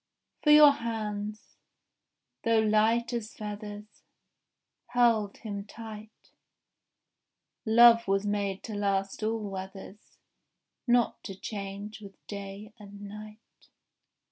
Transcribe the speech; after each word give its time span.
For 0.41 0.49
your 0.49 0.71
hands, 0.71 1.57
though 2.43 2.57
light 2.57 3.13
as 3.13 3.35
feathers, 3.35 4.01
Held 4.87 5.37
him 5.37 5.63
tight: 5.63 6.31
Love 7.67 8.07
was 8.07 8.25
made 8.25 8.63
to 8.63 8.73
last 8.73 9.21
all 9.21 9.47
weathers, 9.47 10.17
Not 10.87 11.23
to 11.25 11.35
change 11.35 12.01
with 12.01 12.15
day 12.25 12.73
and 12.79 13.01
night. 13.01 13.67